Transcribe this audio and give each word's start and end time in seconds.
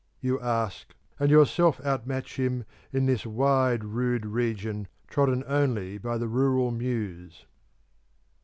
you 0.19 0.39
ask, 0.39 0.95
and 1.19 1.29
yourself 1.29 1.79
out 1.85 2.07
match 2.07 2.37
him 2.39 2.65
in 2.91 3.05
this 3.05 3.23
wide 3.23 3.83
rude 3.83 4.25
region, 4.25 4.87
trodden 5.07 5.43
only 5.45 5.99
by 5.99 6.17
the 6.17 6.27
rural 6.27 6.71
Muse. 6.71 7.45